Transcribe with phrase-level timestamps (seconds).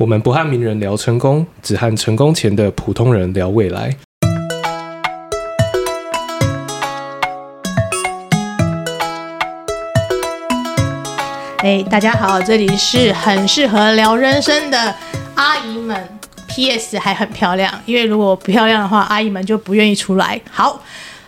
[0.00, 3.94] 我们不和名人聊成功，只和成功前的普通人聊未来。
[11.58, 14.94] 哎，大家好，这里是很适合聊人生的
[15.34, 16.08] 阿姨们。
[16.48, 16.98] P.S.
[16.98, 20.40] 还很漂亮，因为如果不漂亮的话，阿姨们就不愿意出来。
[20.50, 20.82] 好，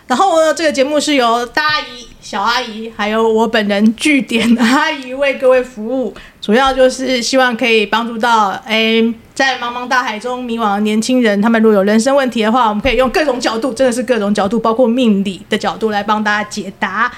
[0.07, 9.01] 然后呢，这个节目是由大阿姨、小阿姨，还有我本人据点阿姨为各位服务，主要就是希望可以帮助到哎，
[9.33, 17.09] 在茫茫大海中迷惘的年轻人，他们如果有人生问题的话，我们可以用各种角度，真的是各种角度，包括命理的角度来帮大家解答。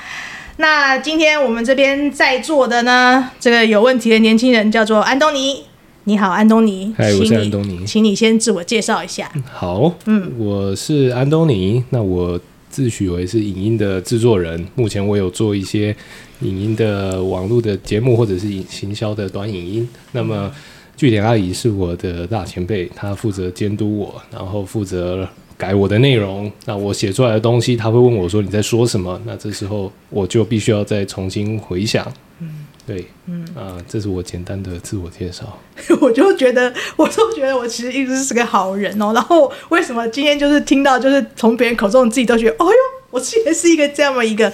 [0.58, 5.64] 那今天我们这边在座的呢，这个有问题的年轻人叫做安东尼。
[6.04, 6.94] 你好，安东尼。
[6.96, 9.32] 嗨，我是安东尼，请你先自我介绍一下。
[9.52, 11.84] 好，嗯，我是安东尼。
[11.90, 15.96] 那我自诩为是影音的制作人，目前我有做一些
[16.42, 19.90] 影音的网络的节目，或者是行销的短影音。
[20.12, 20.52] 那么，
[20.98, 25.28] 据点阿姨是我的大前辈，她负责监督我，然后负责。
[25.58, 29.18] 改我的内容，那我写出来的东西，她会问我说，你在说什么？
[29.26, 32.06] 那这时候我就必须要再重新回想。
[32.42, 35.58] 嗯，对，嗯啊，这是我简单的自我介绍。
[36.02, 39.14] 我就觉得，我就觉得我其实一直是个好人哦。
[39.14, 42.76] 然后为什么今天就是听到，就是从别人口中，自己都觉得，哦哟，
[43.12, 44.52] 我其实是一个这么一个，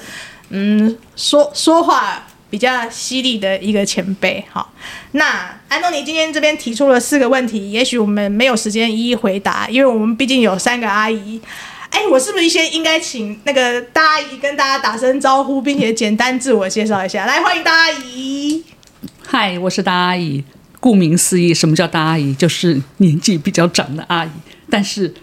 [0.52, 2.28] 嗯，说说话。
[2.52, 4.74] 比较犀利的一个前辈，好，
[5.14, 11.40] 那安东尼今天这边提出了四个问题，也许我们没有时间一一回答，因为我们毕竟有三个阿姨。
[11.92, 17.26] 哎，我是不是先应该请那个大阿姨跟大家打声招呼，并且简单自我介绍一下？
[17.26, 18.62] 来，欢迎大阿姨。
[19.26, 20.44] 嗨，我是大阿姨。
[20.82, 22.34] 顾名思义，什么叫大阿姨？
[22.34, 24.30] 就是年纪比较长的阿姨，
[24.70, 25.14] 但是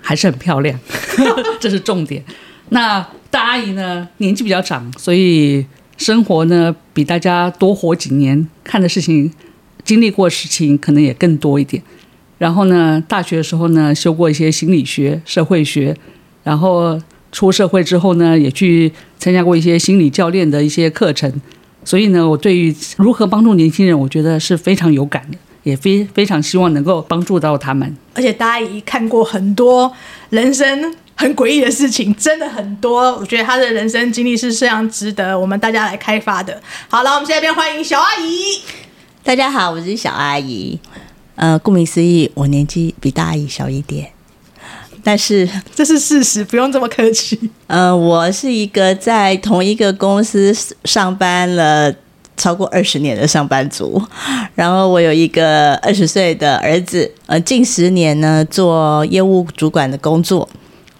[0.00, 0.78] 还是很漂亮，
[1.58, 2.24] 这是重点。
[2.68, 3.04] 那
[3.34, 5.66] 大阿姨呢，年纪比较长，所以。
[5.96, 9.32] 生活呢，比大家多活几年，看的事情、
[9.84, 11.80] 经历过的事情可能也更多一点。
[12.36, 15.96] 然后呢，大学的时候呢，修过一些心理学、社会学。
[16.42, 21.32] 然后出社会之后呢，也去参加过一些心理教练的一些课程。
[21.84, 27.96] 所以呢，我对于如何帮助年轻人，我觉得是非常有感的，也非非常希望能够帮助到他们。
[28.14, 29.92] 而且大家已看过很多
[30.30, 30.92] 人生。
[31.16, 36.60] 很诡异的事情 真的很多，我觉得他的人生经历是非常值得我们大家来开发的。
[36.88, 38.60] 好了，我们现在边欢迎小阿姨。
[39.22, 40.78] 大家好，我是小阿姨。
[41.36, 44.08] 呃，顾名思义，我年纪比大阿姨小一点，
[45.02, 47.50] 但是 这是事实，不用这么客气。
[47.66, 50.54] 呃，我是一个在同一个公司
[50.84, 51.92] 上班了
[52.36, 54.00] 超过二十年的上班族，
[54.54, 60.48] 然后我有一个二十岁的儿子，呃，近十年呢做业务主管的工作。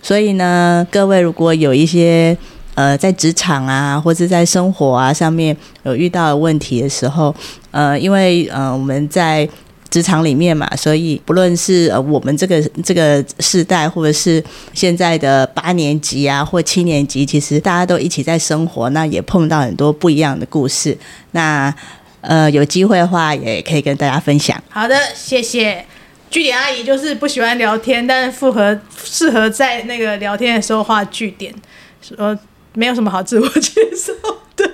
[0.05, 2.37] 所以呢，各位如果有一些
[2.75, 7.35] 呃在职场啊，或者在生活啊上面有遇到的问题的时候，
[7.71, 9.49] 呃，因为呃我们在
[9.89, 14.45] 职场里面嘛，所以不论是呃我们这个这个世代，或者是
[14.75, 20.95] 现在的八年级啊或七年级，其实大家都一起在生活，那也碰到很多不一样的故事。
[21.31, 21.75] 那
[22.21, 24.63] 呃有机会的话，也可以跟大家分享。
[24.69, 25.87] 好的，谢谢。
[26.35, 31.55] 句点阿姨就是不喜欢聊天，但是符合适合在那个聊天的时候画句点，
[32.03, 32.37] 说
[32.73, 34.13] 没有什么好自我介绍
[34.57, 34.69] 的。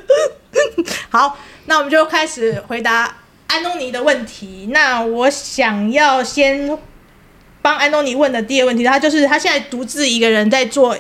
[1.10, 3.14] 好，那我们就开始回答
[3.48, 4.70] 安东尼的问题。
[4.72, 6.78] 那我想要先
[7.60, 10.96] 帮安东尼问的第一个问题，他就是他现在独自一个人在做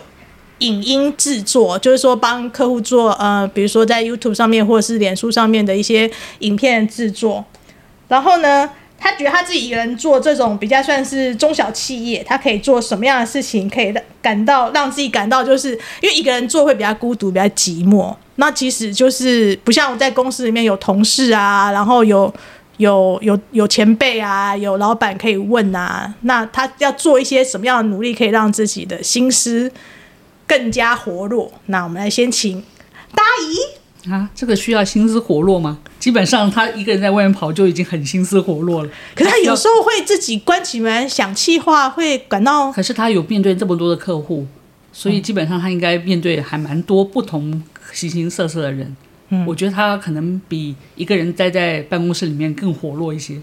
[0.58, 6.10] 影音制作，就是说帮客户做呃，比如说在 YouTube 上面或者是脸书上面的一些
[6.40, 7.46] 影片制作，
[8.08, 8.68] 然后呢，
[9.00, 15.72] 他觉得他自己一个人做这种比较算是中小企业，他可以做什么样的事情，可以感到让自己感到，就是
[16.02, 18.14] 因为一个人做会比较孤独、比较寂寞。
[18.36, 22.32] 那其实就是不像我在公司里面有同事啊，然后有
[22.76, 26.14] 有有有前辈啊，有老板可以问啊。
[26.22, 29.72] 那他要做一些什么样的努力，可以让自己的心思
[30.46, 31.50] 更加活络？
[31.66, 32.62] 那我们来先请
[33.14, 34.10] 大姨。
[34.10, 35.78] 啊，这个需要心思活络吗？
[36.00, 38.90] 基本上他一个人在外面跑就已经很心思活络了。
[39.14, 42.72] 可是他有时候会自己关起门想气话，会感到。
[42.72, 44.46] 可是他有面对这么多的客户，
[44.92, 47.62] 所以基本上他应该面对还蛮多不同
[47.92, 48.96] 形形色色的人。
[49.28, 53.40] 嗯，我觉得他可能比一个人待在办公室里面更活络一些。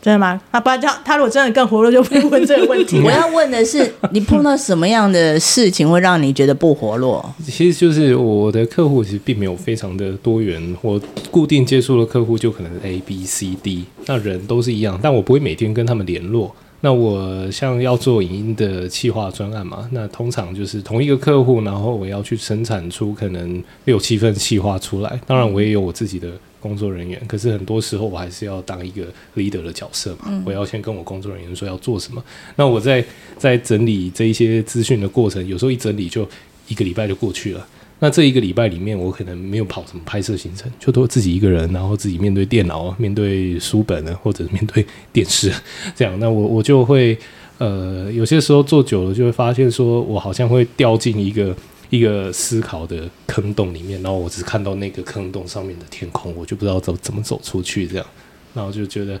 [0.00, 0.40] 真的吗？
[0.50, 3.00] 啊，不然他他如果真的更活络，就不会问这个问题。
[3.04, 7.24] 我要问的是，你碰到什么样的事情会让你觉得不活络？
[7.44, 11.00] 其实就是我的客户其实并没有非常的多元，我
[11.30, 16.54] 固定接触的客户就可能 A、B、C、D，那人都是一样，但我不会每天跟他们联络。
[16.80, 25.20] 那我像要做影音的企划专案嘛，那通常就是同一个客户，然后我要去生产出可能六七份企划出来。
[25.26, 26.28] 当然，我也有我自己的
[26.60, 29.02] 工作人员，可是很多时候我还是要当一个
[29.36, 32.22] leader 的角色嘛，嗯、我要先跟我工作人员说要做什么。
[32.56, 33.04] 那我在
[33.36, 36.28] 在整理这一些资讯的过程，有时候一整理就
[36.68, 37.66] 一个礼拜就过去了。
[38.00, 45.52] 那这一个礼拜里面，我可能没有跑什么拍摄行程，就都自己一个人，然后自己面对电脑、面对书本呢，或者面对电视
[45.96, 46.16] 这样。
[46.20, 47.18] 那我我就会
[47.58, 51.52] 呃，有些时候做久了，就会发现说我好像会掉进一个
[51.90, 58.06] 一个思考的坑洞里面，然后我只看到那个坑洞上面的天空，我就不知道怎怎么走出去这样。
[58.54, 59.20] 然后就觉得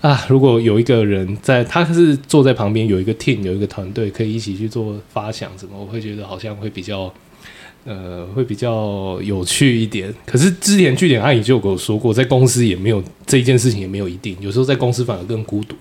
[0.00, 7.12] 啊，如果有一个人在，他是坐在旁边，有一个 team，有一个团队可以一起去做发想什么，我会觉得好像会比较。
[7.84, 10.14] 呃，会比较有趣一点。
[10.24, 15.74] 可是之前据点阿姨就有跟我说过，在公司也没有这一件事情也没有一定，有时候在公司反而更孤独。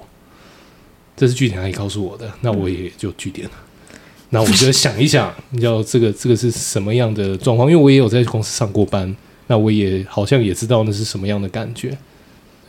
[1.16, 3.54] 这是据点阿姨告诉我的，那我也就据点了。
[4.31, 7.69] 那我就想一想， 你知道这个这个是什么样的状况？
[7.69, 9.16] 因为我也有在公司上过班，
[9.48, 11.98] 那我也好像也知道那是什么样的感觉。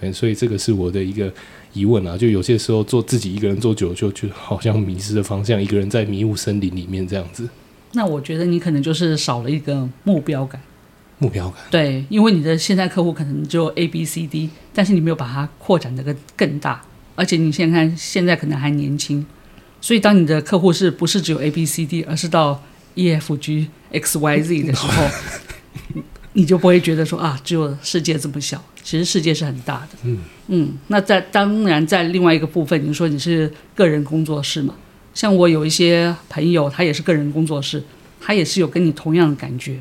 [0.00, 1.32] 嗯，所以这个是我的一个
[1.72, 2.18] 疑问啊。
[2.18, 7.48] 就有些时候做自己一个人做久，就就好像迷失了方向，一个人在迷雾森林里面这样子。
[7.92, 10.60] 那我觉得你可能就是少了一个目标感，
[11.18, 11.62] 目标感。
[11.70, 16.82] 对，因为你的现在客户可能就 A、B、C、D，但是你没有把它扩展得更更大，
[17.14, 19.24] 而且你现在看现在可能还年轻，
[19.82, 22.62] 所以当你的客户是不是只有 A、B、C、D，而是到
[22.94, 25.08] E、F、G、X、Y、Z 的时候，
[26.34, 29.98] 你就不会觉得说啊，只有世界这么小，其实世界是很大的。
[30.04, 34.74] 嗯嗯，那在当然在另外一个部分，你说你是个人工作室嘛？
[35.12, 37.82] 像我有一些朋友，他也是个人工作室，
[38.20, 39.80] 他也是有跟你同样的感觉。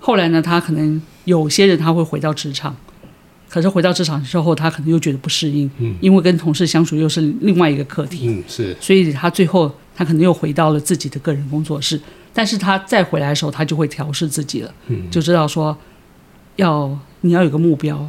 [0.00, 2.76] 后来呢，他可能有些人他会回到职场，
[3.48, 12.00] 可是回到职场之后，他可能又觉得不适应，嗯，因为跟同事相处又是另外一个课题，嗯，是，所以他最后他可能又回到了自己的个人工作室，
[12.32, 15.76] 但是他再回来的时候，他就会调试自己了，嗯，就知道说
[16.56, 18.08] 要你要有个目标，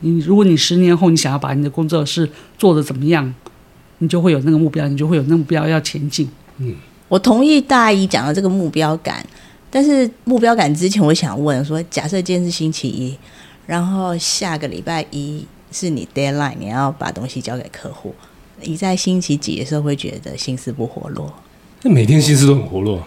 [0.00, 2.28] 你如果你十年后你想要把你的工作室
[2.58, 3.34] 做的怎么样？
[3.98, 6.28] 你就会有那个目标，你就会有那个目标要前进。
[6.58, 6.74] 嗯，
[7.08, 9.26] 我同意大姨讲的这个目标感，
[9.70, 13.16] 但是目标感之前，我想问说，假设今天是星期一，
[13.66, 18.14] 然后下个礼拜一是你 deadline，你要把东西交给客户，
[18.62, 21.30] 你在星期几的时候会觉得心思不活络？
[21.82, 23.02] 那每天心思都很活络。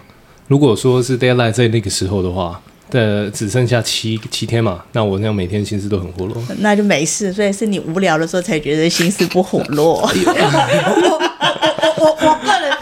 [0.46, 2.60] 如果说是 deadline 在那个时候的话。
[2.90, 7.32] 的只剩下七七天嘛，那我那样每天心思都很活络，那就没事。
[7.32, 10.00] 所以是你无聊的时候才觉得心思不活络。
[10.02, 10.08] 我
[11.98, 12.76] 我我我个人，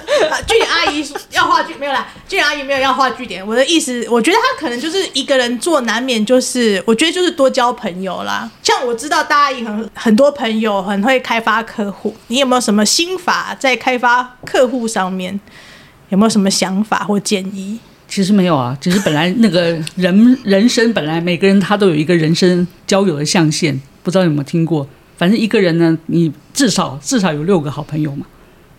[0.47, 3.47] 据点阿姨要画句没有啦，据点阿姨没有要画句点。
[3.47, 8.51] 我的意思，我觉得他可能就是一个人做，难免就是我觉得就是多交朋友啦。
[8.63, 15.39] 像我知道大阿姨很很多朋友很会开发客户，你有没有什么心法在开发客户上面？
[16.11, 17.79] 有没有什么想法或建议？
[18.09, 24.89] 其实没有啊，只是本来那个人人生本来每个人他都有一个人生交友的象限，不知道有没有听过？
[25.19, 28.25] 反正一个人呢，你至少至少有六个好朋友嘛。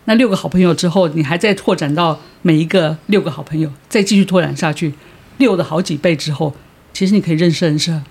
[0.10, 4.92] 那六个好朋友之后，你还再拓展到每一个六个好朋友，再继续拓展下去，
[5.38, 6.52] 六的好几倍之后，
[6.92, 8.02] 其实你可以认识人是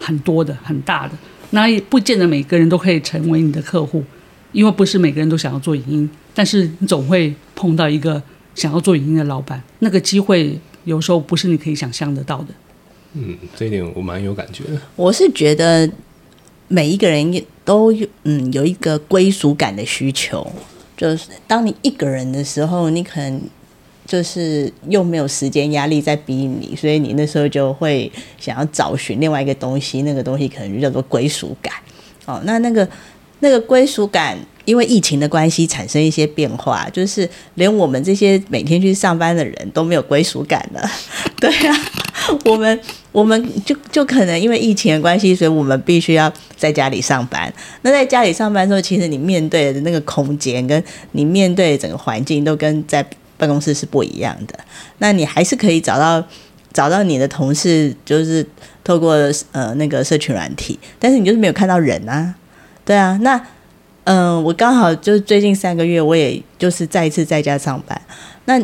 [0.00, 1.12] 很多的、很大的。
[1.50, 4.02] 那也不见得每个人都可以成为你的客户，
[4.50, 8.20] 因为不是每个人都想要做影音，但是你总会碰到一个。
[8.56, 12.54] 想要做影音的老板，那个机会有时候不是你可以想象得到的。
[13.14, 14.80] 嗯，这一点我蛮有感觉的。
[14.94, 15.90] 我是觉得
[16.68, 20.52] 每一个人都有嗯有一个归属感的需求，
[20.96, 23.40] 就是当你一个人的时候，你可能
[24.06, 31.72] 就是又没有时间压力在逼你，所以你那时候就会想要找寻另外一个东西，那个东西可能就叫做归属感。
[32.26, 32.88] 哦，那那个
[33.40, 34.38] 那个归属感。
[34.66, 40.90] 因为疫情的关系，产生一些变化，就是连我们这些每天去上班的人都没有归属感了。
[41.38, 41.76] 对啊，
[42.46, 42.80] 我们
[43.14, 47.52] 我们就就可能因为疫情的关系，所以我们必须要在家里上班。
[47.82, 53.06] 那在家里上班的时候，其实你面对的那个空间，跟你面对整个环境，都跟在
[53.36, 54.58] 办公室是不一样的。
[54.98, 56.26] 那你还是可以找到
[56.72, 58.44] 找到你的同事，就是
[58.82, 59.14] 透过
[59.52, 62.34] 呃那个社群软体，但是你就是没有看到人啊。
[62.84, 63.40] 对啊，那。
[64.06, 67.98] 嗯，我刚好就是最近三个月，我也就是再一次在家上班。
[68.44, 68.60] 那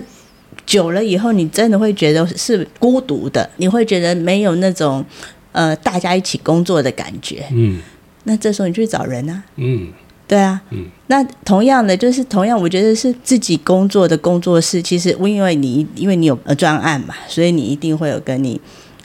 [0.66, 5.04] 久了以后，你真的会觉得是孤独的，你会觉得没有那种
[5.52, 7.45] 呃大家一起工作的感觉。
[7.52, 7.80] 嗯，
[8.25, 9.42] 那这时候你去找人啊。
[9.57, 9.88] 嗯，
[10.26, 10.61] 对啊。
[10.71, 18.61] 嗯，那同样的，就是同样，我觉得是自己工作的工作室，其实因为你因为你有呃专案嘛，所以你一定会有跟你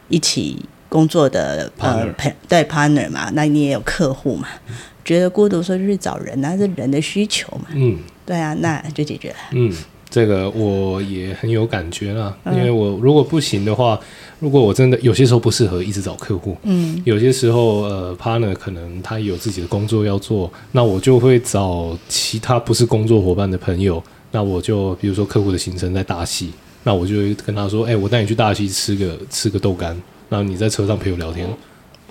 [0.09, 2.07] 一起工作的呃
[2.47, 4.47] 对 partner 嘛，那你也有客户嘛。
[4.67, 4.75] 嗯
[5.05, 7.67] 觉得孤独，说就是找人啊，是人的需求嘛。
[7.75, 9.35] 嗯，对啊，那就解决了。
[9.51, 9.71] 嗯，
[10.09, 13.99] 这个我也很有感觉啦，因为我如果不行的话，
[14.39, 26.51] 如果我真的有些时候不适合一直找客户，嗯，有些时候呃，partner 可能他有自己的工作要做，那我就会找其他不是工作伙伴的朋友，那我就比如说客户的行程在大溪，
[26.83, 31.47] 那我就会跟他说，哎、欸，我带你去大溪吃个吃个豆干，那你在车上陪我聊天。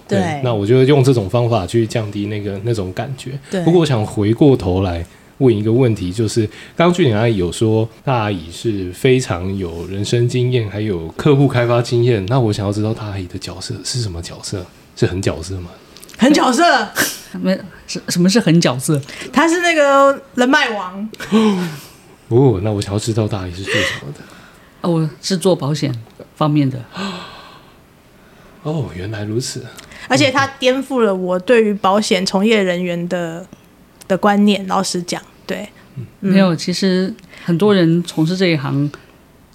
[0.06, 3.38] 对，对，那我就用这种方法去降低那个那种感觉。
[3.50, 5.06] 对，不过我想回过头来
[5.38, 12.24] 问一个问题，就是刚刚句点阿姨有说大阿姨是非常有人生经验，还有客户开发经验。
[12.26, 14.64] 那我想要知道大阿姨的角色是什么角色？
[14.96, 15.70] 是狠角色吗？
[16.16, 16.62] 狠角色？
[17.42, 19.00] 没，什什么是狠角色？
[19.32, 21.08] 他是那个人脉王。
[22.28, 24.20] 哦，那我想要知道大阿姨是做什么的？
[24.82, 25.92] 哦，我是做保险
[26.36, 26.78] 方面的。
[28.62, 29.66] 哦，原来如此。
[30.06, 33.44] 而且他颠覆了我对于保险从业人员的
[34.08, 34.66] 的观念。
[34.66, 36.54] 老实讲，对，嗯、没有。
[36.56, 37.12] 其实
[37.44, 38.90] 很多人从事这一行，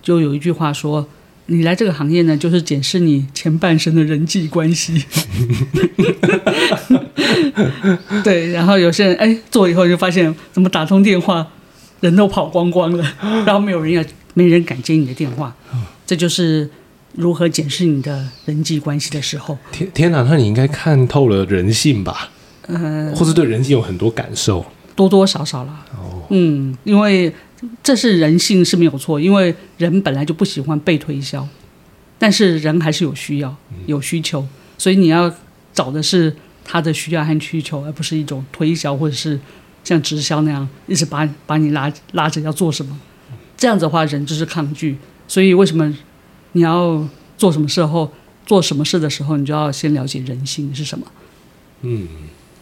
[0.01, 1.08] 就有一句话说
[1.48, 5.03] ：“你来这个行业呢，就是检视你前半生的人际关系。
[8.24, 8.51] ”对。
[8.51, 11.48] 然后有些人哎做以后就发现，怎么打通电话
[12.01, 13.13] 人都跑光光了，
[13.46, 14.03] 然后没有人要，
[14.34, 15.56] 没人敢接你的电话。
[16.06, 16.70] 这就是。
[17.15, 19.58] 如何检视你的人际关系的时候？
[19.72, 22.29] 天天哪，那你应该看透了人性吧？
[22.70, 25.86] 嗯，或是对人性有很多感受，多多少少啦。
[25.98, 27.34] 哦，嗯，因为
[27.84, 31.48] 这是人性是没有错，因为人本来就不喜欢被推销，
[32.18, 34.48] 但是人还是有需要、有需求，
[34.78, 35.34] 所以你要
[35.74, 36.34] 找的是
[36.64, 39.40] 他的需要和需求，而不是一种推销或者是
[39.84, 42.98] 像直销那样一直把把你拉拉着要做什么。
[43.58, 44.98] 这样子的话，人就是抗拒。
[45.28, 45.94] 所以为什么？
[46.54, 47.08] 你要
[47.38, 48.12] 做什么时候，
[48.46, 51.06] 做什么事的时候，你就要先了解人性是什么。
[51.82, 52.08] 嗯，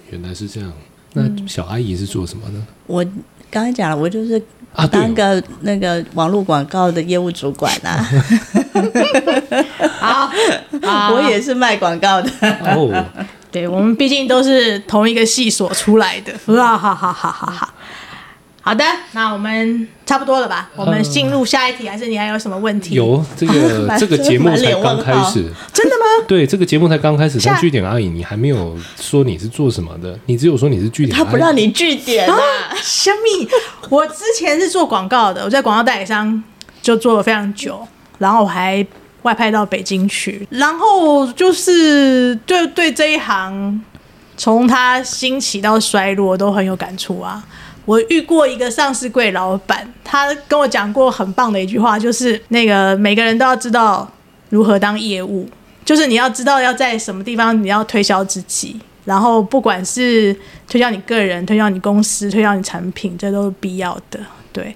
[0.10, 0.72] 原来是这样。
[1.14, 2.66] 那小阿姨是做什么呢？
[2.86, 3.04] 我
[3.50, 4.42] 刚才讲了，我就是
[4.92, 7.98] 当个那个网络广告的业务主管啊。
[10.82, 12.30] 好，我也是卖广告的。
[12.62, 13.06] 哦，
[13.52, 16.34] 对，我们毕竟都是同一个系所出来的。
[16.46, 17.74] 哈哈哈哈哈哈。
[18.68, 18.84] 好的，
[19.14, 20.70] 那我们差不多了吧？
[20.76, 22.96] 我们进入下一题，还是你还有什么问题？
[22.96, 26.26] 有这个 这个节目才刚开始，真的吗？
[26.28, 27.40] 对，这个节目才刚开始。
[27.40, 31.18] 像据点阿姨，你还没有说你是做什么的，你只有说你是据点。
[31.18, 32.38] 他不让你据点啊？
[32.82, 33.48] 小米？
[33.88, 36.44] 我之前是做广告的，我在广告代理商
[36.82, 38.86] 就做了非常久，然后我还
[39.22, 43.82] 外派到北京去，然后就是对对这一行，
[44.36, 47.42] 从它兴起到衰落都很有感触啊。
[47.88, 54.06] 我遇过一个上市柜老板，他跟我讲过很棒的一句话，就是那个每个人都要知道
[54.50, 55.48] 如何当业务，
[55.86, 60.36] 就是你要知道要在什么地方你要推销自己，然后不管是
[60.68, 64.20] 推销你个人、推销你公司、推销你产品，这都是必要的。
[64.52, 64.76] 对，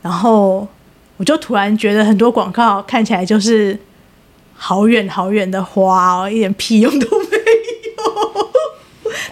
[0.00, 0.64] 然后
[1.16, 3.76] 我就突然觉得很多广告看起来就是
[4.54, 7.71] 好远好远的花，一点屁用都没有。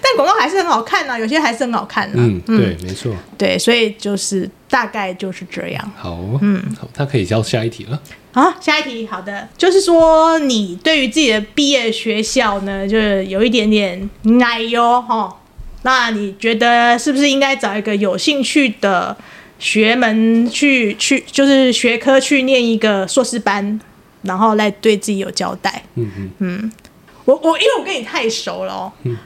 [0.03, 2.25] 但广告还是很好看呢、啊，有些还是很好看的、啊。
[2.25, 3.15] 嗯，对，嗯、没错。
[3.39, 5.93] 对，所以就是大概就是这样。
[5.97, 8.01] 好，嗯，好，他可以交下一题了。
[8.33, 15.37] 啊，下一题，好的，就是说你对于自己的毕业学校呢，就是有一点点奶油哈。
[15.83, 19.17] 那你觉得是不是应该找一个有兴趣的
[19.59, 23.81] 学门去去，就是学科去念一个硕士班，
[24.23, 25.83] 然后来对自己有交代？
[25.97, 26.73] 嗯嗯嗯。
[27.25, 28.93] 我我因为我跟你太熟了哦。
[29.03, 29.17] 嗯。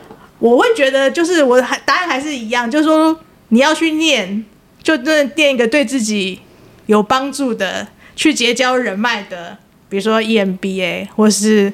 [0.45, 4.45] 我会觉得，就是我还答案还是一样，就是说你要去念，
[4.83, 6.39] 就真的念一个对自己
[6.85, 9.57] 有帮助的，去结交人脉的，
[9.89, 11.73] 比如说 EMBA 或是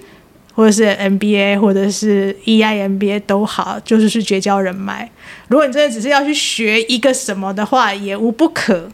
[0.54, 5.10] 或者是 MBA 或者是 EIMBA 都好，就是去结交人脉。
[5.48, 8.88] 如果你真的只是要去学一个什么的话，也无不可。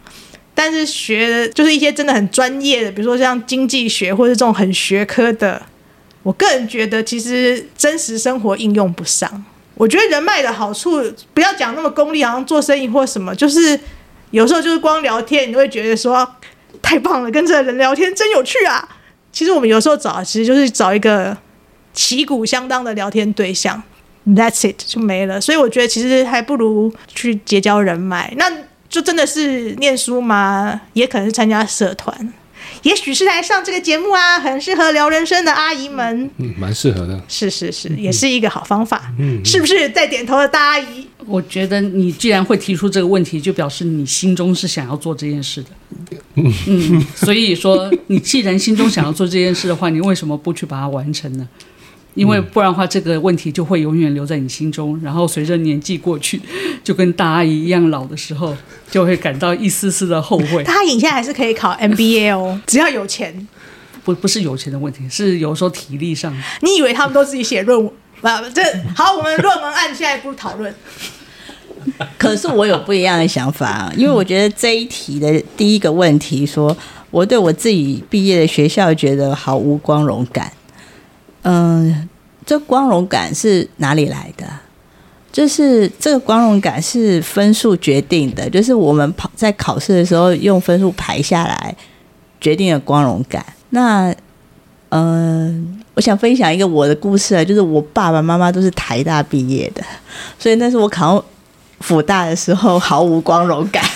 [0.55, 5.61] 但是学的就是一些真的很专业的，比如说像经济学或者这种很学科的，
[6.23, 9.45] 我个人觉得其实真实生活应用不上。
[9.77, 11.03] 我觉得人脉的好处，
[11.35, 13.79] 不要讲那么功利，好像做生意或什么，就是
[14.31, 16.27] 有时候就是光聊天，你会觉得说
[16.81, 18.89] 太棒了，跟这个人聊天真有趣啊。
[19.31, 21.37] 其实我们有时候找，其实就是找一个
[21.93, 23.83] 旗鼓相当的聊天对象
[24.27, 25.39] ，That's it 就没了。
[25.39, 28.51] 所以我觉得其实还不如去结交人脉，那
[28.89, 30.81] 就真的是念书吗？
[30.95, 32.33] 也可能是参加社团。
[32.87, 39.89] 也许是来上这个节目啊，很适合聊人生的阿姨们，嗯，蛮适合的，是是是，也是一个好方法，嗯，是不是？
[39.91, 45.69] 在点头的大阿姨，我觉得你既然会提出这个问题，就表示你心中是想要做这件事的，
[46.37, 46.55] 嗯。
[46.69, 51.49] 嗯，所以说你既然心中想要做这件事的话，你为什么不去把它完成呢？
[52.17, 56.41] 因为不然的话，这个问题就会永远留在你心中，然后随着年纪过去，
[56.83, 58.57] 就跟大阿姨一样老的时候，
[58.91, 60.65] 就会感到一丝丝的后悔。
[60.65, 63.47] 大阿姨现在还是可以考 MBA 哦， 只要有钱，
[64.03, 66.35] 不不是有钱的问题，是有时候体力上。
[66.63, 67.93] 你以为他们都自己写论文？
[68.23, 68.63] 不，这
[68.97, 70.75] 好，我们论文案下一步讨论。
[72.19, 76.77] 可是我有不一样的想法，因为我觉得这一题的第一个问题说，说
[77.11, 80.51] 我对我自己毕业的学校觉得毫无光荣感。
[81.49, 82.09] 嗯，
[82.45, 84.45] 这光荣感是哪里来的？
[85.31, 91.77] 就是这个光荣感是分数决定的，就是我们跑在考试的时候用分数排下来
[92.41, 93.45] 决定了光荣感。
[93.71, 94.13] 那，
[94.89, 99.85] 嗯，我想分享一个我的故事啊，就是我爸爸妈妈都是台大毕业的，
[100.39, 101.25] 所以那时候我考
[101.81, 103.85] 辅大的时候毫无光荣感。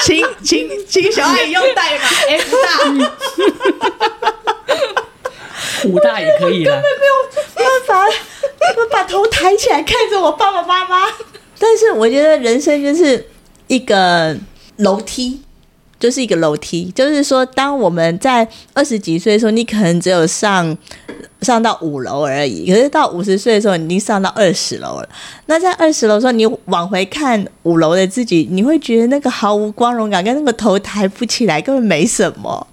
[0.00, 3.10] 请请请小爱用代码 F 大，
[5.82, 7.14] 辅大也可以了，根本没有
[7.54, 8.04] 办法。
[8.76, 11.06] 我把头抬起来看着我爸爸妈妈，
[11.58, 13.26] 但是我觉得人生就是
[13.66, 14.36] 一个
[14.76, 15.40] 楼梯，
[15.98, 16.92] 就是一个楼梯。
[16.94, 20.76] 就是说，当我们在二十几岁的时候，你可能只有上
[21.40, 25.08] 上到五楼而已；可是到五十岁的时候，你已经上到二十楼了。
[25.46, 32.66] 那在二十楼的时候，你往回看五楼的自己，你会觉得那个毫无光荣感，跟那个头抬不起来，根本没什么。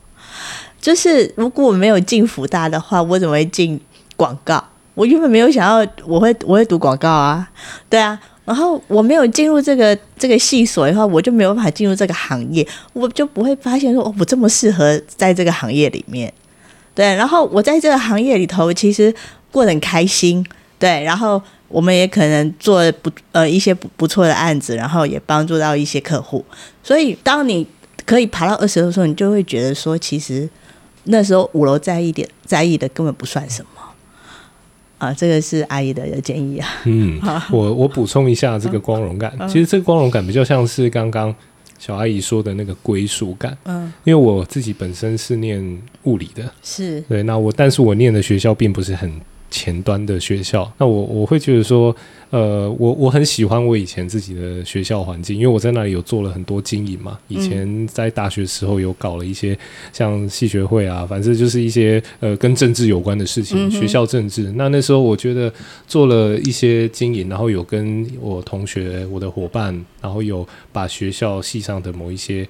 [0.85, 3.81] 就是如果我没有进福大的话，我怎么会进
[4.15, 4.63] 广告？
[4.93, 7.49] 我原本没有想要我会我会读广告啊，
[7.89, 8.15] 对啊，
[8.45, 12.63] 然后我没有进入这个这个系所的话，我就没有办法进入这个行业，
[12.93, 16.31] 我就不会发现说哦，我这么适合在这个行业里面，
[16.93, 19.11] 对，然后我在这个行业里头其实
[19.51, 20.45] 过得很开心，
[20.77, 26.45] 对，然后我们也可能做不呃一些不不错的案子，然后也帮助到一些客户，
[26.83, 27.65] 所以当你
[28.05, 30.47] 可以爬到二十的时候，你就会觉得说，其实
[31.05, 33.69] 那时候五楼在意点在意的根本不算什么。
[34.97, 36.67] 啊，这个是阿姨的建议啊。
[36.85, 37.19] 嗯，
[37.51, 39.33] 我我补充一下这个光荣感。
[39.47, 41.35] 其实这个光荣感比较像是刚刚
[41.77, 43.55] 小阿姨说的那个归属感。
[43.65, 47.21] 嗯，因为我自己本身是念物理的，是对。
[47.23, 49.11] 那我，但是我念的学校并不是很
[49.49, 50.71] 前端的学校。
[50.77, 51.95] 那我我会觉得说。
[52.31, 57.17] 呃，我我很喜欢我以前自己的学校环境，因为我在那里有做了很多经营嘛。
[57.29, 59.57] 以前在大学时候有搞了一些
[59.93, 64.51] 像系学会啊，反正就是一些呃跟政治有关的事情，学校政治。
[64.57, 65.53] 那那时候我觉得
[65.87, 72.45] 做了一些经营，然后有跟我同学、我的伙伴，然后有把学校系上的某一些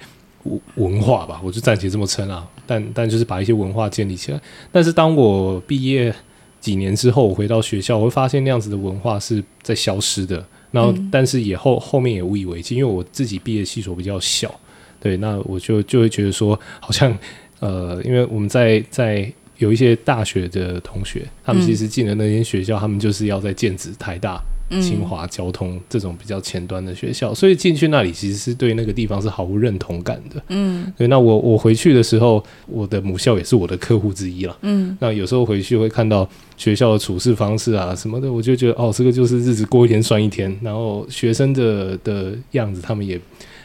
[0.76, 2.44] 文化吧，我就暂且这么称啊。
[2.66, 4.40] 但但就是把一些文化建立起来。
[4.72, 6.12] 但是当我毕业。
[6.60, 10.44] 几年之后，我回到学校，我会发现那样子的文化是在消失的。
[10.72, 14.52] 然后，但是也后后面也无以为继，因为我自己毕业系所比较小，
[15.00, 17.16] 对，那我就就会觉得说，好像
[17.60, 24.42] 呃，因为我们在在有一些大学的同学，他们其实进了那间学校，他们就是要在剑指台大。
[24.70, 30.42] 清华交通这种比较前端的学校，所以进去那里其实是对那个地方是毫无认同感的。
[30.48, 31.06] 嗯，对。
[31.06, 34.56] 那我我回去的时候，我的母校也是我的客户之一了。
[34.62, 40.54] 嗯，那有时候回去会看到学校的处事方式啊什么的，我就觉得哦，这个就是日子过一天算一天。
[40.62, 43.20] 然后学生的的样子，他们也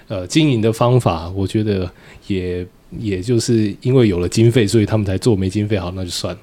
[0.07, 1.89] 呃经营的方法，我觉得
[2.27, 2.65] 也
[2.99, 5.35] 也就是因为有了经费，所以他们才做。
[5.35, 6.41] 没经费，好，那就算了。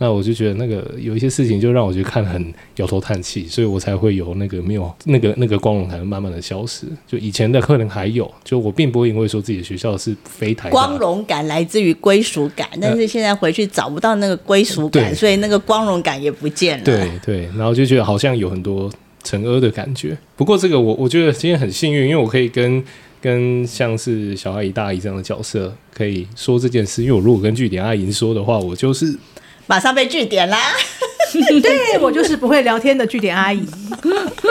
[0.00, 6.86] 那我就觉得那个有一些事情就让我觉得看很摇头叹气，所以我才会有那个没有那个那个光荣感慢慢的消失。
[7.04, 16.84] 就以前的可能还有，就我并不会因为说自己的学校是非台，光荣感来自于归属感，但是现在回去找不到那个归属感，所以那个光荣感也不见了。
[16.84, 18.88] 对对，然后就觉得好像有很多
[19.24, 20.16] 尘埃的感觉。
[20.36, 22.80] 不过这个我我觉得今天很幸运，因为我可以跟
[23.20, 27.02] 跟像是小阿姨、大阿姨这样的角色可以说这件事。
[27.02, 29.12] 因为我如果跟据点阿姨说的话，我就是。
[29.68, 30.58] 马上被据点啦！
[31.62, 33.62] 对，我就是不会聊天的据点阿姨。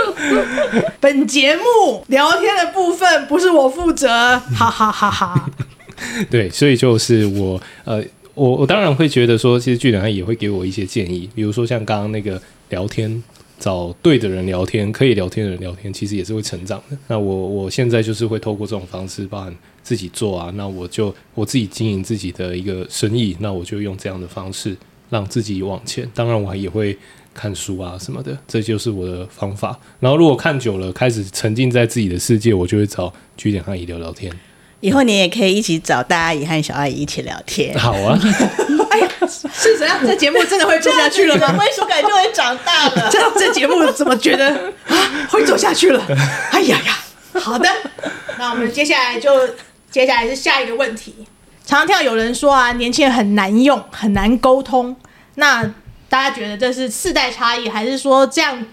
[1.02, 4.08] 本节目聊天的部分不是我负责，
[4.56, 5.50] 哈哈哈哈。
[6.30, 8.04] 对，所以就是我呃，
[8.36, 13.24] 我我当然会觉得说，其实据点阿姨也会给我一些建议，比如说像刚刚那个聊天，
[13.60, 16.98] 找对的人聊天，可以聊天的人聊天，其实也是会成长的。
[17.08, 24.78] 那我我现在就是会透过这种方式，包含自己做啊，那我就我自己经营自己的一个生意，那我就用这样的方式。
[25.10, 26.98] 让自己往前，当然我也会
[27.34, 29.78] 看书啊什么的，这就是我的方法。
[30.00, 34.32] 然后如果看久了，开始沉浸在自己的世界，我就会找句点阿姨聊聊天。
[34.80, 37.78] 以后你也可以一起找大阿姨和小阿姨一起聊天。
[37.78, 38.20] 好啊！
[38.92, 40.00] 哎呀，是怎样？
[40.06, 41.52] 这节目真的会做下去了吗？
[41.58, 43.10] 归属感就会长大了。
[43.12, 44.50] 这这节目怎么觉得
[44.88, 46.06] 啊会做下去了？
[46.52, 46.98] 哎呀呀！
[47.40, 47.68] 好的，
[48.38, 49.30] 那我们接下来就
[49.90, 51.14] 接下来是下一个问题。
[51.68, 54.96] 常常有人说啊，年轻人很难用，很难沟通。
[55.36, 55.62] 那
[56.08, 58.66] 大家觉得这是世代差异，还是说这样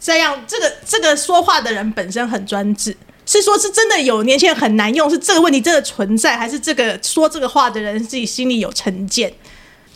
[0.00, 2.96] 这样这个这个说话的人本身很专制？
[3.24, 9.32] 是说，是真的有年轻人很难用，是这个问题真的存在，还是这个说这个话的人自己心里有成见？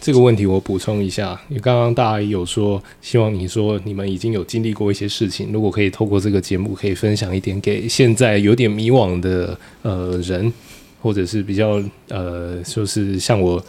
[0.00, 10.52] 这个问题我补充一下，因为刚刚大家有说，希望你说你们已经有经历过一些事情，如果可以透过这个节目，可以分享一点给现在有点迷惘的呃人，
[11.00, 13.62] 或者是比较呃，就是像我。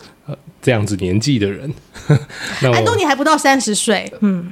[0.61, 1.73] 这样子年纪的人，
[2.61, 4.51] 那安东尼还不到三十岁，嗯，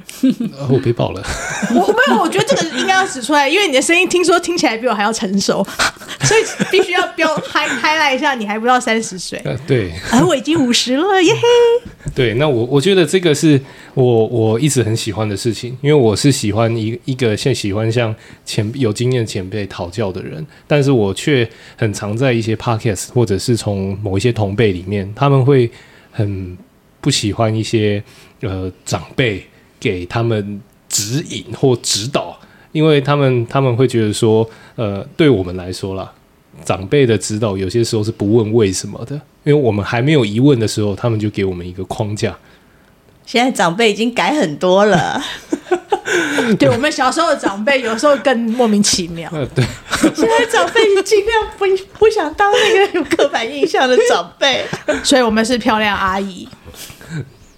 [0.70, 1.22] 我被爆了。
[1.70, 5.64] 我没有，我觉得这个应该要指出来，因为你的声音听说听起来比我还要成熟，
[6.24, 9.38] 所以必须要标 highlight 一下，你还不到三十岁。
[9.44, 11.40] 呃，对，而我已经五十了，耶嘿。
[12.18, 13.60] 对，那我我觉得这个是
[13.94, 18.12] 我我一直很喜欢的事情，因为我是喜欢一一个现喜欢向
[18.44, 25.70] 前有经验前辈讨教的人，但是我却很常在一些 podcast 或者是从某一些同辈里面，他们会
[26.10, 26.58] 很
[27.00, 28.02] 不喜欢一些
[28.40, 29.40] 呃长辈
[29.78, 32.36] 给他们指引或指导，
[32.72, 36.12] 因为他们他们会觉得说，呃，对我们来说啦。
[36.64, 42.36] 长辈的指导有些时候是不问为什么的，因为我们还没有疑问的时候，他们就给我们一个框架。
[43.24, 45.18] 现在长辈已经改很多了，
[46.58, 49.30] 对，我们小时候的长辈有时候更莫名其妙。
[49.32, 49.64] 呃， 对，
[50.14, 51.64] 现在长辈尽量不
[51.98, 54.66] 不想当那个有刻板印象的长辈，
[55.02, 56.46] 所以我们是漂亮阿姨，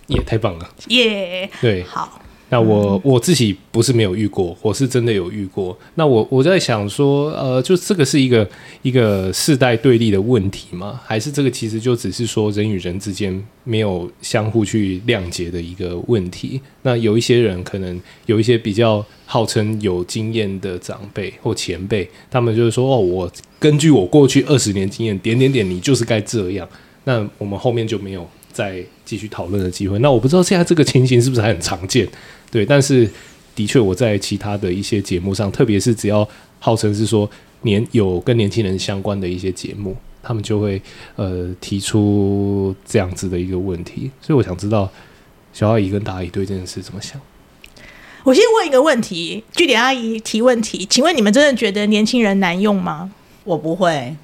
[0.07, 2.21] 也太棒了，耶，yeah, 对，好。
[2.51, 5.77] 那我我自己不是没有遇过，我是真的有遇过。
[5.95, 8.47] 那我我在想说，呃，就这个是一个
[8.83, 11.01] 一个世代对立的问题吗？
[11.05, 16.61] 还是这个其实就只是说人与人之间没有相互去谅解的一个问题？
[16.83, 26.69] 那有一些人可能有一些比较号称有经验的长辈或前辈，他们就是说，哦，我根据我过去二十年经验，点点点，你就是该这样。
[27.05, 29.99] 那我们后面就没有再继续讨论的机会。
[30.01, 32.07] 那我不知道现在这个情形是不是还很常见？
[32.51, 33.09] 对，但是
[33.55, 37.31] 的确，我在其他的一些节目上，特别是只要号称是说
[37.63, 40.81] 年有跟年轻人相关的一些节目，他们就会
[41.17, 44.11] 呃提出这样子的一个问题。
[44.21, 44.91] 所以我想知道
[45.53, 47.21] 小阿姨跟大阿姨对这件事怎么想？
[48.25, 53.11] 我先问一个问题，据点阿姨提问题，请问你们真的觉得年轻人难用吗？
[53.45, 54.17] 我不会，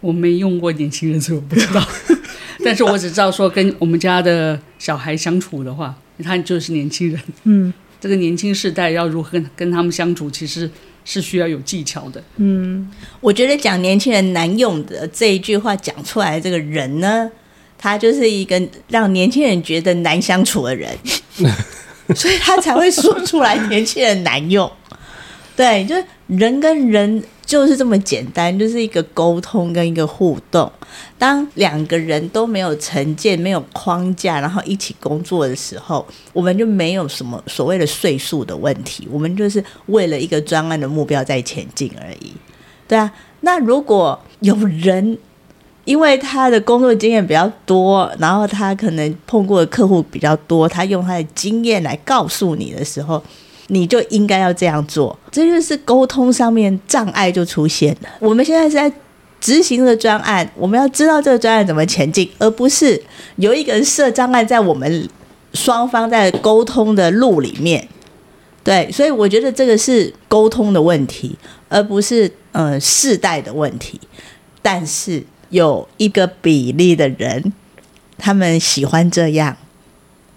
[0.00, 1.82] 我没用过年轻人，所以我不知道。
[2.64, 5.94] 但是我只知道说跟我们家的小孩相处的话。
[6.24, 10.70] 他就是年轻人，嗯，这个年轻世代要如何跟跟他们相处，其实
[11.04, 12.88] 是需要有技巧的，嗯，
[13.20, 17.30] 我觉得讲年轻人难用的这一句话讲出来，这个人呢，
[17.76, 20.96] 他就是一个让年轻人觉得难相处的人，
[22.14, 24.70] 所以他才会说出来年轻人难用，
[25.56, 27.22] 对，就是人跟人。
[27.48, 30.70] 就是这么简单，就是一个沟通跟一个互动。
[31.16, 39.08] 当两个人都没有成见、没有框架，然后一起工作的时候，我们就没有什么所谓的岁数的问题。
[39.10, 42.34] 我们就是为了一个专案的目标在前进而已。
[42.86, 45.16] 对啊，那如果有人
[45.86, 53.22] 因为他的工作经验比较多，然后他可能碰过的客户比较多，他用他的经验来告诉你的时候，
[53.68, 58.08] 你就应该要这样做，这就是沟通上面障碍就出现了。
[58.18, 58.92] 我们现在是在
[59.40, 63.00] 执行这个专案，我们要知道这个专案怎么前进，而不是
[63.36, 65.08] 有一个人设障碍在我们
[65.52, 67.86] 双方在沟通的路里面。
[68.64, 71.36] 对，所以我觉得这个是沟通的问题，
[71.68, 74.00] 而不是呃世代的问题。
[74.60, 77.52] 但是有一个比例的人，
[78.18, 79.56] 他们喜欢这样。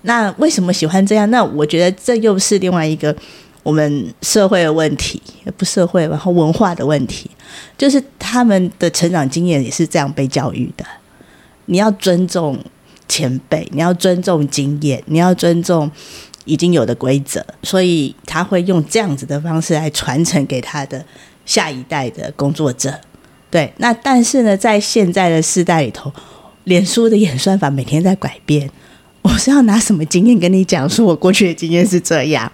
[0.03, 1.29] 那为什么喜欢这样？
[1.29, 3.15] 那我觉得这又是另外一个
[3.63, 5.21] 我们社会的问题，
[5.55, 7.29] 不社会，然后文化的问题，
[7.77, 10.83] 就是他们的成长经验也是这样被教育的。
[11.65, 12.57] 你要尊重
[13.07, 15.89] 前辈，你要尊重经验，你要尊重
[16.45, 21.05] 已经有的规则，所以他会用这样子的方式来传承给他的
[21.45, 22.99] 下一代的工作者。
[23.51, 26.11] 对，那但是呢，在现在的世代里头，
[26.63, 28.69] 脸书的演算法每天在改变。
[29.23, 30.89] 我是要拿什么经验跟你讲？
[30.89, 32.51] 说我过去的经验是这样，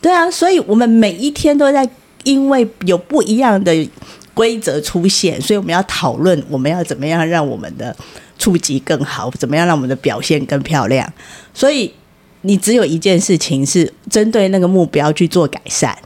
[0.00, 1.88] 对啊，所以我们每一天都在
[2.24, 3.88] 因为有不一样的
[4.34, 7.96] 规则出现，所以我们要讨论我们要怎么样让我们的
[8.38, 11.10] 触及更好，怎么样让我们的表现更漂亮。
[11.54, 11.92] 所以
[12.42, 15.96] 你只有一件事情是针对那个目标去做改善，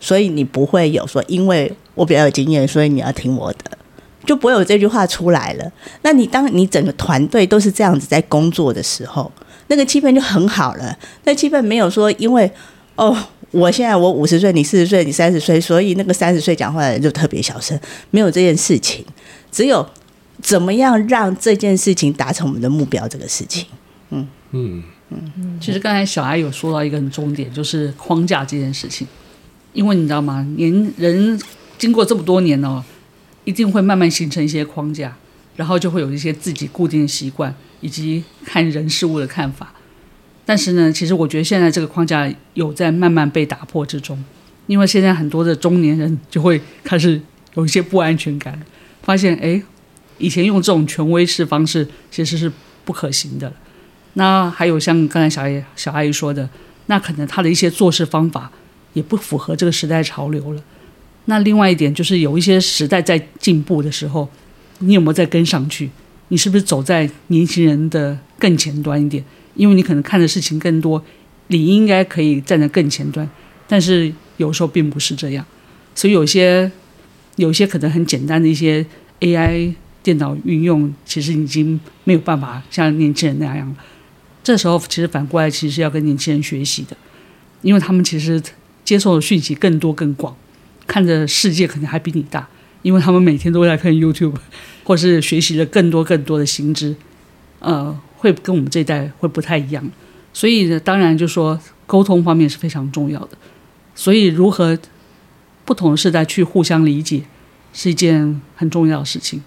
[0.00, 3.78] 所以你不会有说因为我比较有经验，所以你要听我的。
[4.24, 5.72] 就不会有这句话出来了。
[6.02, 9.30] 那你当你整个团队都是这样子在工作的时候，
[9.68, 10.96] 那个气氛就很好了。
[11.24, 12.50] 那气氛没有说，因为
[12.96, 13.16] 哦，
[13.50, 17.78] 我现在我五十岁，你四十岁，你三十岁，所以那个三十岁讲话的人就特别小声。
[18.10, 19.04] 没有这件事情，
[19.50, 19.86] 只有
[20.42, 23.66] 怎么样让这件事情达成我们的目标这个事情。
[24.10, 25.58] 嗯嗯嗯。
[25.60, 29.06] 其实刚才小艾有说到一个很重点，就是框架这件事情。
[29.72, 30.46] 因为你知道吗？
[30.56, 31.40] 年人。
[31.76, 32.82] 经过这么多年哦，
[33.44, 35.16] 一定会慢慢形成一些框架，
[35.56, 39.72] 然后就会有一些自己固定的习惯，以及看人事物的看法。
[40.46, 44.22] 但是呢，其实我觉得现在这个框架有在慢慢被打破之中，
[44.66, 47.20] 因为现在很多的中年人就会开始
[47.54, 48.60] 有一些不安全感，
[49.02, 49.62] 发现哎，
[50.18, 52.50] 以前用这种权威式方式其实是
[52.84, 53.52] 不可行的。
[54.14, 56.48] 那还有像刚才小叶小阿姨说的，
[56.86, 58.52] 那可能他的一些做事方法
[58.92, 60.62] 也不符合这个时代潮流了。
[61.26, 64.28] 那另外一点就是有一些时代在进步的时候，
[64.80, 65.90] 你有没有在跟上去？
[66.28, 69.24] 你是不是走在年轻人的更前端一点？
[69.54, 71.02] 因为你可能看的事情更多，
[71.48, 73.28] 你应该可以站在更前端，
[73.68, 75.46] 但是有时候并不是这样，
[75.94, 76.70] 所以有些
[77.36, 78.84] 有些可能很简单的一些
[79.20, 83.76] AI 电脑运用，其实已经没有办法像年轻人那样了。
[84.42, 86.96] 这时候其实反过来，其实是要跟年轻人学习的，
[87.62, 88.42] 因为他们其实
[88.84, 90.36] 接受的讯息更多更广，
[90.86, 92.48] 看着世界可能还比你大，
[92.82, 94.34] 因为他们每天都在看 YouTube，
[94.84, 96.94] 或是学习了更多更多的新知，
[97.60, 97.98] 呃。
[98.16, 99.86] 会跟我们这一代会不太一样，
[100.32, 103.36] 所以呢，当然就说沟通方面是非常重要的。
[103.94, 104.78] 所以如何
[105.66, 107.20] 不同的世代去互相理解，
[107.74, 109.42] 是一件很重要的事情。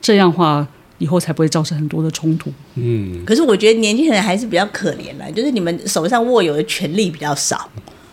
[0.00, 2.50] 这样的话，以后才不会造成很多的冲突。
[2.76, 7.68] 嗯，可是我觉得年轻人还是比较可怜的，就是你们手上握有的权力比较少。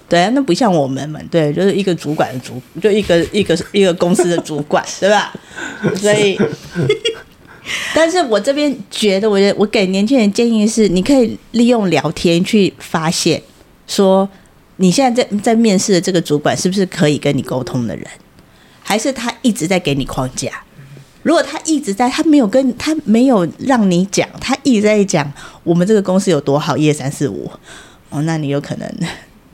[0.10, 5.32] 对啊，那不像我们们，对，就是一个主管的主，就一个一个一个公司的主管， 对吧？
[5.96, 6.38] 所以。
[7.94, 13.40] 但是我这边觉得，我觉得我给年轻人建议是，你可以利用聊天去发现，
[13.86, 14.28] 说
[14.78, 18.08] 你现在在在面试的这个主管是不是可以跟你沟通的人，
[18.82, 20.50] 还是他一直在给你框架？
[21.22, 25.32] 如果他一直在，他没有跟他没有让你讲，他一直在讲
[25.64, 27.52] 我们这个公司有多好，一二三四五，
[28.10, 28.92] 哦，那你有可能，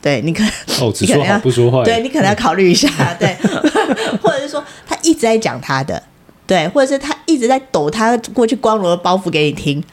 [0.06, 2.88] 对你可能哦， 只说好不说话，对你可能要考虑一下，
[3.18, 3.36] 对，
[4.22, 6.04] 或者是说他一直在讲他的。
[6.46, 9.84] 对，或者是他一直在抖他过去光荣的包袱给你听，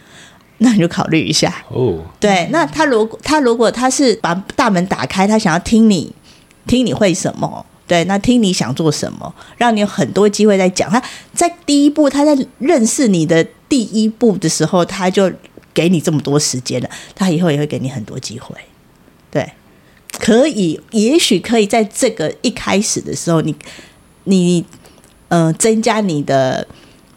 [0.59, 1.49] 那你就考虑一下。
[1.69, 6.13] 哦、oh.，对，那他如果他如果他是把大门打开，他想要听你
[6.67, 10.91] 听你会什么，对，那听你想做什么，让你有很多机会在讲。
[10.91, 15.33] 他在第一步，他在认识你的第一步的时候，他就
[15.73, 18.55] 给你这么多时间了，他以后也会给你很多机会。
[19.31, 19.51] 对，
[20.19, 23.55] 可以，也许可以在这个一开始的时候，你
[24.25, 24.65] 你。
[25.35, 26.69] 嗯、呃，增加你的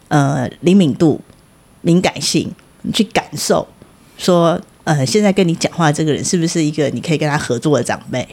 [0.07, 1.19] 呃灵敏度、
[1.81, 2.49] 敏感性，
[2.83, 3.67] 你去感受
[4.17, 8.25] 说，呃，现在跟你讲话这个人是不是一个你可以跟他合作的长辈？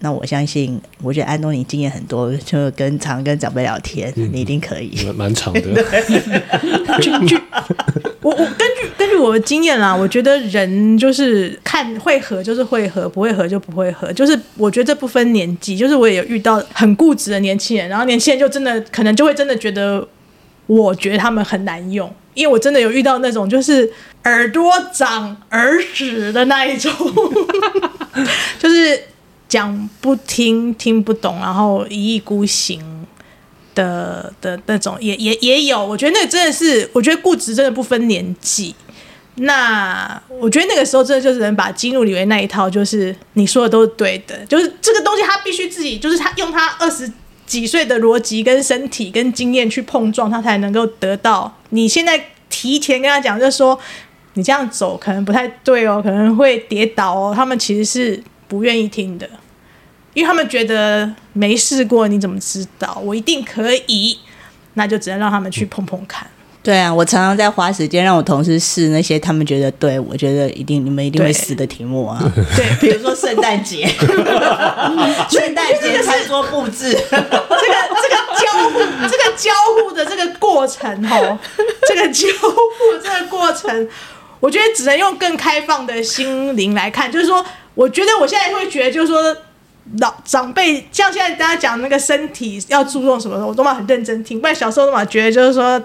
[0.00, 4.92] 那我相信，我觉得安东尼经验很多，就跟常跟长辈聊天，嗯、你一定可以。
[5.16, 5.60] 蛮长的。
[8.22, 14.12] 我我根据根据我的经验啦，我觉得人就是看会合就是会合，不会合就不会合。
[14.12, 20.06] 就是我觉得这不分年纪，就是我也有遇到很固执的年轻人，然后年轻人就真的可能就会真的觉得，
[20.66, 23.90] 我觉得他们很难用，因为我真的有遇到那种就是
[24.24, 26.92] 耳朵长耳屎的那一种，
[28.60, 29.00] 就是。
[29.48, 33.06] 讲不听，听不懂，然后一意孤行
[33.74, 38.74] 的的那种也也也有，我觉得那个真的是，我觉得固执真的不分年纪。
[39.36, 47.10] 那我觉得那个时候真的就是能把基努里维那一套，就是你说的都是对的，就是这个东西他必须自己，就是他用他二十
[47.46, 51.56] 几岁的逻辑跟身体跟经验去碰撞，他才能够得到。
[51.70, 53.78] 你现在提前跟他讲，就说
[54.34, 58.22] 你这样走可能不太对哦，可能会跌倒哦，他们其实是。
[58.48, 59.28] 不愿意听的，
[60.14, 63.00] 因为他们觉得没试过，你怎么知道？
[63.04, 64.18] 我一定可以，
[64.74, 66.26] 那就只能让他们去碰碰看。
[66.60, 72.18] 对啊，我常常在花时间让我同事试那些他们觉得对，我觉得一定你们一定会死的题目啊。
[72.56, 73.86] 对，比如说圣诞节，
[75.30, 81.38] 圣诞节餐桌布置，这个这个交互，这个交互的这个过程哦，
[81.86, 83.88] 这个交互这个过程，
[84.40, 87.44] 我觉得只能用更开放的心灵来看，就是说。
[87.78, 89.36] 我觉得我现在会觉得，就是说
[90.00, 94.40] 老长辈，像现在大家讲那个身体要注重什么，我都嘛很认真听。
[94.40, 95.80] 不然小时候都嘛觉得就是说，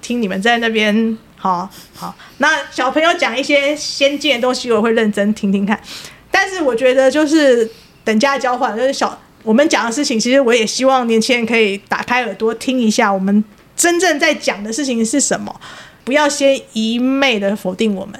[0.00, 2.14] 听你们在那边，好好。
[2.38, 5.78] 那小朋友讲一些先进的东西，我会认真听听看。
[6.30, 7.70] 但是我觉得就是
[8.02, 13.44] 等价交换，就是小我们讲的事情，其实我也希望年轻人可以打开耳朵听一下，我们
[13.76, 15.60] 真正在讲的事情是什么，
[16.04, 18.18] 不要先一昧的否定我们。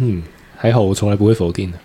[0.00, 0.22] 嗯，
[0.56, 1.78] 还好我从来不会否定的。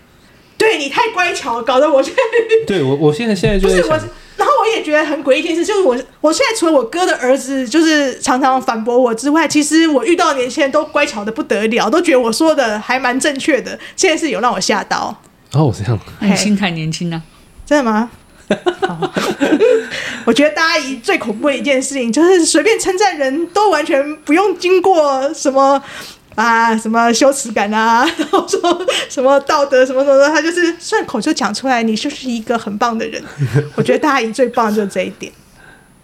[0.56, 2.20] 对你太乖巧，搞得我现在
[2.66, 3.90] 对我，我现在现在就是我，
[4.36, 13.78] 然后我也觉得很诡异一件事，就是我我现在除了我哥的儿子，就是常常反驳我之外，其实我遇到的年轻人都乖巧的不得了，都觉得我说的还蛮正确的。
[13.96, 15.16] 现在是有让我吓到
[15.52, 17.20] 哦，这样，你心态年轻啊，
[17.66, 18.10] 真的吗？
[20.26, 25.82] 我觉得大阿姨最恐怖的一件事情，就是随便称赞人都完全不用经过什么
[26.34, 33.22] 啊什么羞耻感啊， 然后说什么道德什么什么的，他就是顺口就讲出来，你就是一个很棒的人。
[33.76, 35.32] 我觉得大阿姨最棒就是这一点。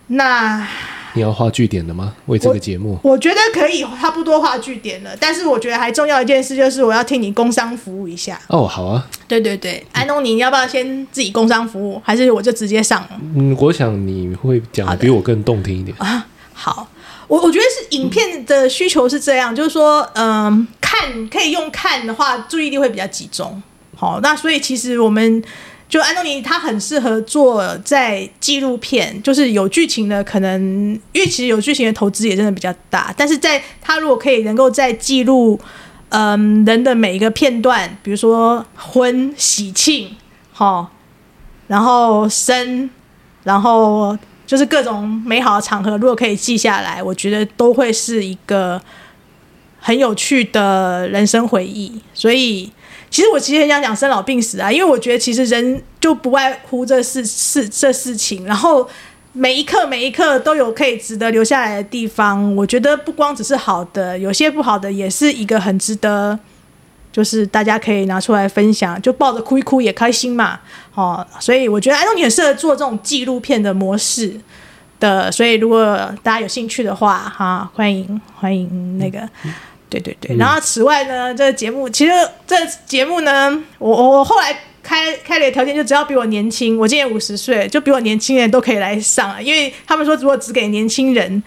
[0.08, 0.66] 那。
[1.14, 2.14] 你要画句点的吗？
[2.26, 5.10] 为这个节目我，我觉得可以差不多画句点了。
[5.18, 8.38] 但是我觉得还重要一件事就是，我要替你工商服务一下。
[8.46, 9.04] 哦，好啊。
[9.26, 13.04] 对对对，安东尼，你要不要先自己工商服务，还是我就直接上？
[13.34, 16.24] 嗯，我想你会讲的比我更动听一点啊。
[16.52, 16.86] 好，
[17.26, 23.62] 我我觉得是影片的需求是这样，就是说，嗯，看可以用看的话，注意力会比较集中。
[23.96, 25.42] 好，那所以其实我们。
[25.88, 30.60] 就安东尼，他很适合做在纪录片，就是有剧情的，可能
[31.12, 33.10] 因为其实有剧情的投资也真的比较大。
[33.16, 35.58] 但是在他如果可以能够在记录，
[36.10, 40.14] 嗯，人的每一个片段，比如说婚、喜庆，
[40.52, 40.86] 哈，
[41.68, 42.90] 然后生，
[43.44, 44.14] 然后
[44.48, 48.82] 就是各种美好的场合，如果可以记下来，我觉得都会是一个
[49.78, 52.00] 很有趣的人生回忆。
[52.12, 52.72] 所以。
[53.10, 58.86] 其实我其实很想讲生老病死啊，因为我觉得其实人就不外乎这事事这事情，然后
[59.32, 62.54] 每一刻每一刻都有可以值得留下来的地方。
[62.54, 66.38] 我觉得不光只是好的，有些不好的也是一个很值得，
[67.12, 70.60] 就是大家可以拿出来分享，就抱着哭一哭也开心嘛。
[70.94, 74.38] 哦，所以我觉得安东尼很适合做这种纪录片的模式
[75.00, 79.28] 的，所以如果大家有兴趣的话，哈，欢迎欢迎那个。
[79.90, 82.12] 对对对，然后此外呢，这个节目其实
[82.46, 91.42] 这个节目呢，我我后来开开了条件，就只要比我年轻，我今年五十岁，就比我年轻人都可以来上，因为他们说如果只给年轻人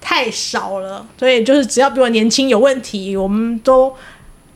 [0.00, 3.94] 太少了，所以就是只要比我年轻有问题，我们都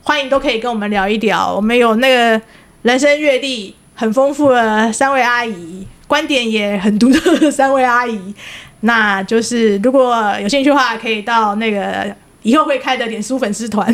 [0.07, 1.53] 欢迎都可以跟我们聊一聊。
[1.53, 2.40] 我们有那个
[2.83, 8.33] 人生阅历很丰富的三位阿姨，观点也很独特的三位阿姨，
[8.83, 12.14] 那就是如果有兴趣的话，可以到那个。
[12.42, 13.92] 以后会开的脸书粉丝团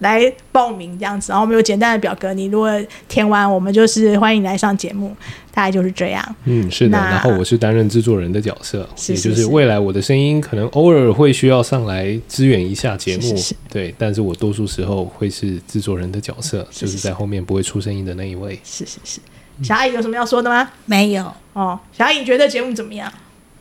[0.00, 0.20] 来
[0.52, 2.70] 报名这样子，然后我们有简单的表格，你如果
[3.08, 5.16] 填完，我们就是欢迎来上节目，
[5.52, 6.36] 大概就是这样。
[6.44, 6.98] 嗯，是的。
[6.98, 13.94] 然后我是担任制作人的角色，也就是未来我的声音可能偶尔会需要上来支援一下节目，是是是对。
[13.96, 18.58] 但是我多数时候会是制作人的角色，是是是就是在后面不会出声音的那一位。
[18.64, 19.20] 是是是。
[19.62, 20.68] 小阿姨有什么要说的吗？
[20.84, 21.32] 没有。
[21.52, 23.10] 哦，小阿姨觉得节目怎么样？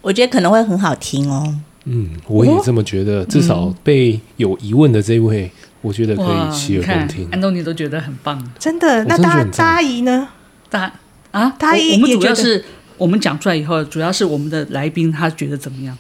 [0.02, 1.56] 我觉得可能会很好听哦。
[1.86, 3.24] 嗯，我也这么觉得。
[3.26, 5.52] 至少被有疑问的这位，
[5.84, 7.30] 我觉得可以洗耳恭听。
[7.30, 9.04] 安东尼都觉得很棒，真的。
[9.04, 10.30] 那大大阿姨呢？
[10.70, 10.92] 大
[11.32, 12.64] 啊，大阿姨，我们主要是
[12.98, 15.96] 我们讲出来以后，主要是我们的来宾他觉得怎么样？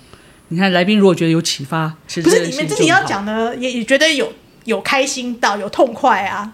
[0.48, 4.32] 你看来宾如果觉得有启发，其实不是你们自己要讲的，也也觉得有
[4.63, 6.54] 有开心到有痛快啊。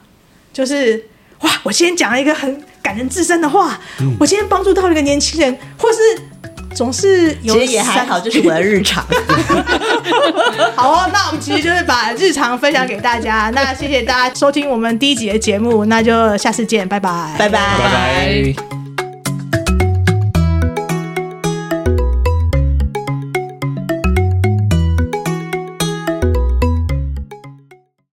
[0.51, 1.05] 就是
[1.41, 3.79] 哇，我今天讲了一个很感人至深的话，
[4.19, 5.97] 我今天帮助到了一个年轻人，或是。
[6.75, 9.03] 总是有，其实也还好，就是我的日常。
[10.75, 13.49] 好哦，那我们其实就是把日常分享给大家。
[13.55, 18.78] 那谢谢大家收听我们第一集的节目，那就下次见，拜拜，拜拜，拜拜。